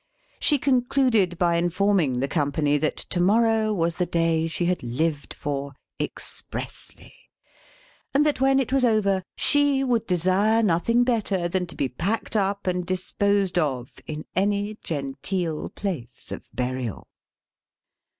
She 0.39 0.57
concluded 0.57 1.37
by 1.37 1.57
informing 1.57 2.21
the 2.21 2.27
company 2.27 2.79
that 2.79 2.97
to 2.97 3.19
morrow 3.19 3.71
was 3.71 3.97
the 3.97 4.07
day 4.07 4.47
she 4.47 4.65
had 4.65 4.81
lived 4.81 5.31
for, 5.31 5.73
expressly; 5.99 7.13
and 8.11 8.25
that 8.25 8.41
when 8.41 8.59
it 8.59 8.73
was 8.73 8.83
over, 8.83 9.21
she 9.35 9.83
would 9.83 10.07
desire 10.07 10.63
nothing 10.63 11.03
better 11.03 11.47
than 11.47 11.67
to 11.67 11.75
be 11.75 11.87
packed 11.87 12.35
up 12.35 12.65
and 12.65 12.83
disposed 12.83 13.59
of, 13.59 13.99
in 14.07 14.25
any 14.35 14.79
genteel 14.83 15.69
place 15.69 16.31
of 16.31 16.49
burial. 16.51 17.07